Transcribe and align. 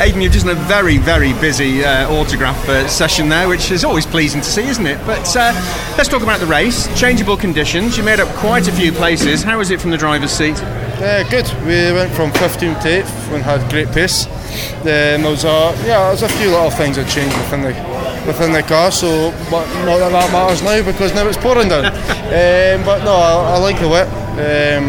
Aiden, 0.00 0.22
you've 0.22 0.32
just 0.32 0.46
done 0.46 0.56
a 0.56 0.60
very, 0.60 0.96
very 0.96 1.34
busy 1.34 1.84
uh, 1.84 2.10
autograph 2.10 2.66
uh, 2.70 2.88
session 2.88 3.28
there, 3.28 3.46
which 3.48 3.70
is 3.70 3.84
always 3.84 4.06
pleasing 4.06 4.40
to 4.40 4.46
see, 4.46 4.66
isn't 4.66 4.86
it? 4.86 4.98
But 5.04 5.36
uh, 5.36 5.52
let's 5.98 6.08
talk 6.08 6.22
about 6.22 6.40
the 6.40 6.46
race. 6.46 6.88
Changeable 6.98 7.36
conditions. 7.36 7.98
You 7.98 8.02
made 8.02 8.18
up 8.18 8.28
quite 8.36 8.66
a 8.66 8.72
few 8.72 8.92
places. 8.92 9.42
How 9.42 9.58
was 9.58 9.70
it 9.70 9.78
from 9.78 9.90
the 9.90 9.98
driver's 9.98 10.30
seat? 10.30 10.56
Yeah, 10.56 11.28
good. 11.28 11.46
We 11.66 11.92
went 11.92 12.12
from 12.12 12.30
15th 12.30 12.80
to 12.80 12.88
8th 12.88 13.34
and 13.34 13.42
had 13.42 13.70
great 13.70 13.88
pace. 13.88 14.26
There 14.82 15.18
was 15.18 15.44
a 15.44 15.74
yeah, 15.86 16.08
there's 16.08 16.22
a 16.22 16.28
few 16.28 16.50
little 16.50 16.70
things 16.70 16.96
that 16.96 17.08
changed 17.08 17.36
within 17.36 17.62
the 17.62 17.72
within 18.26 18.52
the 18.52 18.62
car. 18.62 18.90
So, 18.90 19.30
but 19.50 19.66
not 19.84 19.98
that 19.98 20.12
that 20.12 20.32
matters 20.32 20.62
now 20.62 20.84
because 20.84 21.14
now 21.14 21.26
it's 21.26 21.36
pouring 21.36 21.68
down. 21.68 21.84
um, 21.86 22.84
but 22.84 23.04
no, 23.04 23.14
I, 23.14 23.54
I 23.54 23.58
like 23.58 23.78
the 23.80 23.88
wet. 23.88 24.08
Um, 24.40 24.86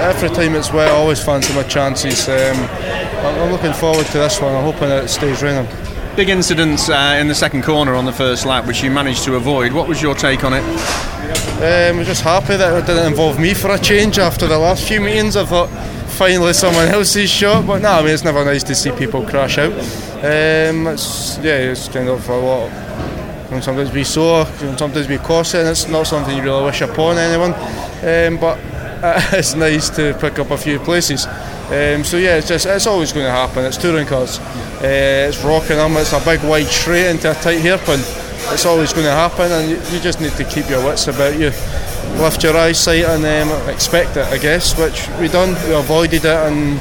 every 0.00 0.28
time 0.30 0.54
it's 0.54 0.72
wet, 0.72 0.88
I 0.88 0.92
always 0.92 1.22
fancy 1.22 1.54
my 1.54 1.62
chances. 1.62 2.28
Um, 2.28 2.56
I'm 3.24 3.52
looking 3.52 3.72
forward 3.72 4.06
to 4.06 4.18
this 4.18 4.40
one. 4.40 4.54
I'm 4.54 4.64
hoping 4.64 4.88
that 4.88 5.04
it 5.04 5.08
stays 5.08 5.42
raining. 5.42 5.68
Big 6.16 6.30
incidents 6.30 6.88
uh, 6.88 7.16
in 7.20 7.28
the 7.28 7.34
second 7.34 7.62
corner 7.62 7.94
on 7.94 8.04
the 8.04 8.12
first 8.12 8.44
lap, 8.44 8.66
which 8.66 8.82
you 8.82 8.90
managed 8.90 9.24
to 9.24 9.36
avoid. 9.36 9.72
What 9.72 9.86
was 9.86 10.02
your 10.02 10.14
take 10.14 10.42
on 10.42 10.52
it? 10.52 10.64
Um, 11.58 11.98
I'm 11.98 12.04
just 12.04 12.22
happy 12.22 12.56
that 12.56 12.82
it 12.82 12.86
didn't 12.86 13.06
involve 13.06 13.38
me 13.38 13.54
for 13.54 13.70
a 13.70 13.78
change 13.78 14.18
after 14.18 14.46
the 14.46 14.58
last 14.58 14.86
few 14.88 15.00
meetings. 15.00 15.36
I 15.36 15.44
thought 15.44 15.68
finally 16.18 16.52
someone 16.52 16.88
else's 16.88 17.30
shot, 17.30 17.64
but 17.64 17.80
no, 17.80 17.92
I 17.92 18.02
mean 18.02 18.10
it's 18.10 18.24
never 18.24 18.44
nice 18.44 18.64
to 18.64 18.74
see 18.74 18.90
people 18.90 19.24
crash 19.24 19.56
out. 19.56 19.72
Um, 19.72 20.88
it's, 20.88 21.38
yeah, 21.38 21.70
it's 21.70 21.88
kind 21.88 22.08
of 22.08 22.28
a 22.28 22.36
lot. 22.36 22.70
Can 23.48 23.62
sometimes 23.62 23.92
be 23.92 24.02
sore, 24.02 24.44
can 24.58 24.76
sometimes 24.76 25.06
be 25.06 25.18
costly, 25.18 25.60
and 25.60 25.68
it's 25.68 25.86
not 25.86 26.08
something 26.08 26.36
you 26.36 26.42
really 26.42 26.64
wish 26.64 26.80
upon 26.80 27.18
anyone. 27.18 27.54
Um, 27.54 28.40
but 28.40 28.58
it's 29.32 29.54
nice 29.54 29.90
to 29.90 30.12
pick 30.20 30.40
up 30.40 30.50
a 30.50 30.58
few 30.58 30.80
places. 30.80 31.24
Um, 31.26 32.02
so 32.02 32.16
yeah, 32.16 32.38
it's 32.38 32.48
just 32.48 32.66
it's 32.66 32.88
always 32.88 33.12
going 33.12 33.26
to 33.26 33.30
happen. 33.30 33.64
It's 33.64 33.76
touring 33.76 34.06
cars. 34.06 34.40
Uh, 34.40 35.28
it's 35.28 35.44
Rockingham. 35.44 35.96
It's 35.98 36.12
a 36.12 36.18
big 36.24 36.42
wide 36.42 36.66
straight 36.66 37.10
into 37.10 37.30
a 37.30 37.34
tight 37.34 37.60
hairpin. 37.60 38.00
It's 38.50 38.66
always 38.66 38.92
going 38.92 39.06
to 39.06 39.12
happen, 39.12 39.52
and 39.52 39.70
you, 39.70 39.76
you, 39.92 40.02
just 40.02 40.20
need 40.20 40.32
to 40.32 40.44
keep 40.44 40.68
your 40.68 40.84
wits 40.84 41.06
about 41.06 41.38
you. 41.38 41.52
Lift 42.16 42.42
your 42.42 42.56
eyesight 42.56 43.04
and 43.04 43.24
um, 43.24 43.68
expect 43.68 44.16
it, 44.16 44.26
I 44.26 44.38
guess. 44.38 44.78
Which 44.78 45.08
we 45.20 45.28
done. 45.28 45.54
We 45.68 45.74
avoided 45.74 46.24
it, 46.24 46.26
and 46.26 46.80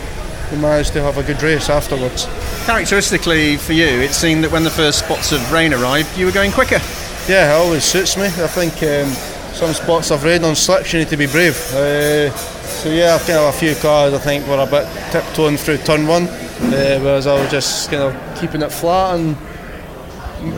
we 0.52 0.58
managed 0.58 0.94
to 0.94 1.02
have 1.02 1.17
a 1.17 1.23
good 1.23 1.42
race 1.44 1.70
afterwards. 1.70 2.25
Characteristically 2.66 3.58
for 3.58 3.73
you, 3.73 3.86
it 3.86 4.14
seemed 4.14 4.44
that 4.44 4.52
when 4.52 4.64
the 4.64 4.70
first 4.70 5.00
spots 5.00 5.31
of 5.31 5.52
rain 5.52 5.73
arrived, 5.73 6.17
you 6.17 6.25
were 6.25 6.31
going 6.31 6.52
quicker. 6.52 6.80
Yeah, 7.28 7.55
it 7.55 7.59
always 7.59 7.83
suits 7.83 8.17
me. 8.17 8.25
I 8.25 8.48
think. 8.48 8.81
Um, 8.83 9.11
some 9.58 9.73
spots 9.73 10.11
of 10.11 10.23
rain 10.23 10.44
on 10.44 10.55
slips 10.55 10.94
you 10.94 11.00
need 11.00 11.08
to 11.09 11.17
be 11.17 11.25
brave. 11.25 11.55
Uh, 11.73 12.30
so 12.30 12.92
yeah, 12.92 13.16
I've 13.16 13.25
kind 13.25 13.39
of 13.39 13.55
a 13.55 13.58
few 13.58 13.73
cars 13.73 14.14
I 14.14 14.20
think 14.20 14.48
were 14.48 14.59
a 14.59 14.67
bit 14.67 14.88
tiptoeing 15.11 15.58
through 15.58 15.80
turn 15.80 16.05
one, 16.05 16.28
uh, 16.28 17.00
whereas 17.02 17.25
I 17.25 17.42
was 17.42 17.50
just 17.50 17.89
kind 17.89 18.03
of 18.03 18.39
keeping 18.39 18.61
it 18.61 18.72
flat, 18.72 19.16
and 19.16 19.36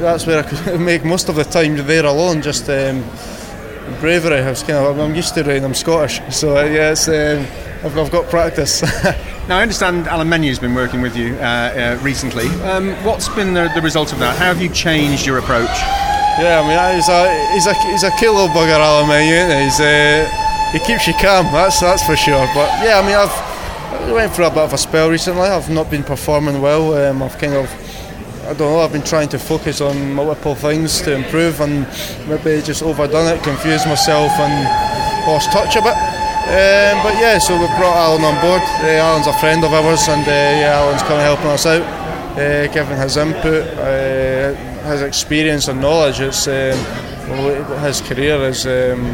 that's 0.02 0.28
where 0.28 0.44
I 0.44 0.44
could 0.44 0.82
make 0.82 1.06
most 1.06 1.30
of 1.30 1.36
the 1.36 1.46
time 1.46 1.78
there 1.78 2.06
alone. 2.06 2.42
Just 2.42 2.70
um, 2.70 3.06
bravery. 4.00 4.40
I 4.40 4.50
was 4.50 4.64
kind 4.64 4.86
of 4.86 5.00
I'm 5.00 5.16
used 5.16 5.34
to 5.36 5.44
rain. 5.44 5.64
I'm 5.64 5.74
Scottish, 5.74 6.22
so 6.36 6.58
uh, 6.58 6.64
yeah, 6.64 6.96
um, 7.08 7.48
I've, 7.86 7.98
I've, 7.98 8.12
got 8.12 8.30
practice. 8.30 8.82
now 9.48 9.58
I 9.58 9.62
understand 9.62 10.08
Alain 10.08 10.30
Menu's 10.30 10.60
been 10.60 10.76
working 10.76 11.02
with 11.02 11.16
you 11.16 11.36
uh, 11.36 11.98
uh, 12.00 12.04
recently. 12.04 12.48
Um, 12.64 12.92
what's 13.04 13.30
been 13.30 13.54
the, 13.54 13.72
the 13.76 13.82
result 13.82 14.14
of 14.14 14.20
that? 14.20 14.38
How 14.38 14.46
have 14.46 14.62
you 14.62 14.70
changed 14.70 15.26
your 15.26 15.38
approach? 15.38 15.78
Yeah, 16.40 16.62
I 16.64 16.68
mean 16.68 16.96
he's 16.96 17.10
a 17.10 17.54
he's 17.54 17.68
a 17.68 17.74
he's 17.92 18.04
a 18.04 18.32
little 18.32 18.48
bugger, 18.48 18.78
Alain 18.78 19.08
Menu. 19.10 19.64
He's 19.64 19.80
uh, 19.80 20.30
he 20.72 20.80
keeps 20.80 21.08
you 21.08 21.14
calm. 21.14 21.46
That's 21.52 21.80
that's 21.80 22.06
for 22.06 22.16
sure. 22.16 22.48
But 22.54 22.70
yeah, 22.84 23.00
I 23.00 23.06
mean 23.06 23.16
I've 23.16 23.50
I 23.92 24.14
went 24.14 24.34
for 24.34 24.44
a 24.44 24.50
bit 24.50 24.60
of 24.60 24.74
a 24.74 24.78
spell 24.78 25.10
recently. 25.10 25.42
I've 25.42 25.70
not 25.70 25.90
been 25.92 26.04
performing 26.04 26.62
well. 26.62 26.94
Um, 26.94 27.22
I've 27.22 27.38
kind 27.38 27.54
of 27.54 27.70
I 28.50 28.54
don't 28.54 28.74
know. 28.74 28.80
I've 28.80 28.92
been 28.92 29.04
trying 29.04 29.30
to 29.30 29.38
focus 29.38 29.80
on 29.80 30.14
multiple 30.14 30.56
things 30.56 31.02
to 31.02 31.14
improve, 31.14 31.62
and 31.62 31.88
maybe 32.28 32.64
just 32.64 32.82
overdone 32.82 33.38
it, 33.38 33.44
confused 33.44 33.86
myself, 33.86 34.32
and 34.40 34.66
lost 35.28 35.52
touch 35.52 35.76
a 35.76 35.82
bit. 35.84 35.94
Um, 35.94 36.98
but 37.06 37.14
yeah, 37.22 37.38
so 37.38 37.54
we 37.54 37.68
brought 37.78 37.94
Alain 37.94 38.26
on 38.26 38.42
board. 38.42 38.64
Uh, 38.82 39.06
Alain's 39.06 39.28
a 39.28 39.34
friend 39.34 39.64
of 39.64 39.72
ours, 39.72 40.08
and 40.08 40.24
uh, 40.24 40.32
yeah, 40.32 40.84
Alain's 40.84 41.04
kind 41.04 41.22
of 41.22 41.22
helping 41.22 41.46
us 41.46 41.68
out, 41.68 41.84
uh, 42.40 42.66
giving 42.74 42.98
his 42.98 43.18
input. 43.18 43.68
Uh, 43.78 44.56
his 44.90 45.04
experience 45.04 45.68
and 45.68 45.80
knowledge. 45.80 46.20
It's 46.20 46.48
um, 46.48 46.76
his 47.86 48.02
career 48.02 48.42
is. 48.50 48.66
Um, 48.66 49.06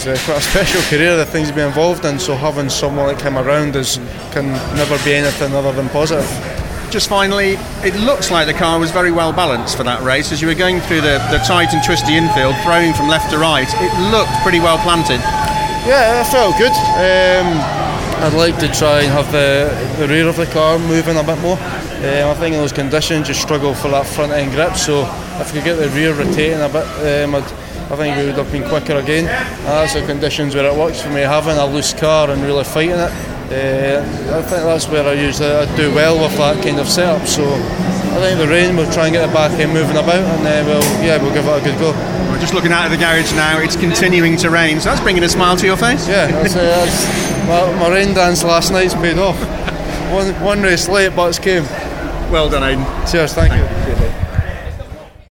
a, 0.00 0.16
quite 0.24 0.38
a 0.38 0.40
special 0.50 0.80
career, 0.82 1.14
the 1.16 1.26
things 1.26 1.48
he's 1.48 1.54
been 1.54 1.68
involved 1.68 2.04
in. 2.04 2.18
So 2.18 2.34
having 2.34 2.68
someone 2.68 3.06
like 3.06 3.20
him 3.20 3.36
around 3.36 3.76
is 3.76 4.00
can 4.32 4.50
never 4.74 4.98
be 5.04 5.12
anything 5.14 5.52
other 5.54 5.72
than 5.72 5.88
positive. 5.90 6.59
Just 6.90 7.08
finally, 7.08 7.54
it 7.86 7.94
looks 7.94 8.32
like 8.32 8.48
the 8.48 8.52
car 8.52 8.80
was 8.80 8.90
very 8.90 9.12
well 9.12 9.32
balanced 9.32 9.76
for 9.76 9.84
that 9.84 10.02
race. 10.02 10.32
As 10.32 10.42
you 10.42 10.48
were 10.48 10.58
going 10.58 10.80
through 10.80 11.02
the, 11.02 11.22
the 11.30 11.38
tight 11.46 11.72
and 11.72 11.78
twisty 11.84 12.16
infield, 12.16 12.56
throwing 12.66 12.92
from 12.94 13.06
left 13.06 13.30
to 13.30 13.38
right, 13.38 13.68
it 13.78 13.92
looked 14.10 14.34
pretty 14.42 14.58
well 14.58 14.76
planted. 14.82 15.22
Yeah, 15.86 16.20
it 16.20 16.26
felt 16.26 16.58
good. 16.58 16.74
Um, 16.98 17.46
I'd 18.26 18.34
like 18.34 18.58
to 18.58 18.66
try 18.74 19.02
and 19.02 19.12
have 19.14 19.30
the, 19.30 19.70
the 20.02 20.08
rear 20.08 20.26
of 20.26 20.34
the 20.34 20.46
car 20.46 20.80
moving 20.80 21.16
a 21.16 21.22
bit 21.22 21.38
more. 21.38 21.56
Um, 21.56 22.26
I 22.26 22.34
think 22.34 22.54
in 22.54 22.60
those 22.60 22.72
conditions 22.72 23.28
you 23.28 23.34
struggle 23.34 23.72
for 23.72 23.88
that 23.94 24.04
front 24.04 24.32
end 24.32 24.50
grip, 24.50 24.74
so 24.74 25.06
if 25.38 25.54
we 25.54 25.60
could 25.60 25.64
get 25.64 25.76
the 25.76 25.88
rear 25.90 26.12
rotating 26.12 26.60
a 26.60 26.68
bit, 26.68 26.90
um, 27.06 27.36
i 27.36 27.96
think 27.96 28.18
we 28.18 28.26
would 28.26 28.34
have 28.34 28.50
been 28.50 28.68
quicker 28.68 28.98
again. 28.98 29.30
And 29.30 29.66
that's 29.78 29.94
the 29.94 30.04
conditions 30.04 30.56
where 30.56 30.66
it 30.66 30.76
works 30.76 31.00
for 31.00 31.10
me, 31.10 31.20
having 31.20 31.56
a 31.56 31.66
loose 31.66 31.94
car 31.94 32.30
and 32.30 32.42
really 32.42 32.64
fighting 32.64 32.98
it. 32.98 33.39
Uh, 33.50 33.98
I 34.30 34.42
think 34.42 34.62
that's 34.62 34.88
where 34.88 35.04
I 35.04 35.14
usually 35.14 35.50
I 35.50 35.66
do 35.76 35.92
well 35.92 36.22
with 36.22 36.36
that 36.38 36.62
kind 36.62 36.78
of 36.78 36.88
setup. 36.88 37.26
So 37.26 37.42
I 37.42 38.22
think 38.22 38.38
the 38.38 38.46
rain 38.46 38.76
we'll 38.76 38.90
try 38.92 39.06
and 39.06 39.12
get 39.12 39.26
the 39.26 39.32
back 39.32 39.50
end 39.58 39.72
moving 39.72 39.96
about, 39.96 40.22
and 40.22 40.46
then 40.46 40.66
we'll 40.66 40.82
yeah 41.02 41.20
we'll 41.20 41.34
give 41.34 41.46
it 41.46 41.60
a 41.60 41.64
good 41.64 41.78
go. 41.80 41.90
We're 42.30 42.38
just 42.38 42.54
looking 42.54 42.70
out 42.70 42.84
of 42.86 42.92
the 42.92 42.96
garage 42.96 43.32
now. 43.34 43.58
It's 43.58 43.74
continuing 43.74 44.36
to 44.38 44.50
rain, 44.50 44.78
so 44.78 44.90
that's 44.90 45.00
bringing 45.00 45.24
a 45.24 45.28
smile 45.28 45.56
to 45.56 45.66
your 45.66 45.76
face. 45.76 46.06
Yeah, 46.06 46.26
that's, 46.30 46.54
uh, 46.54 46.62
that's 46.62 47.48
my, 47.48 47.88
my 47.88 47.92
rain 47.92 48.14
dance 48.14 48.44
last 48.44 48.70
night's 48.70 48.94
paid 48.94 49.18
off. 49.18 49.36
One, 50.12 50.32
one 50.42 50.62
race 50.62 50.88
late, 50.88 51.16
but 51.16 51.28
it's 51.30 51.40
came. 51.40 51.64
Well 52.30 52.48
done, 52.48 52.62
Aiden. 52.62 53.10
Cheers, 53.10 53.34
thank, 53.34 53.50
thank 53.52 53.88
you. 53.88 53.94
you. 53.94 53.99